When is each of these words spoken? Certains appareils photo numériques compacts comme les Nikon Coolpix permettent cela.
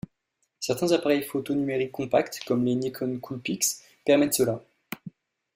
Certains 0.59 0.93
appareils 0.93 1.21
photo 1.21 1.53
numériques 1.53 1.91
compacts 1.91 2.39
comme 2.47 2.65
les 2.65 2.73
Nikon 2.73 3.19
Coolpix 3.19 3.83
permettent 4.03 4.33
cela. 4.33 4.63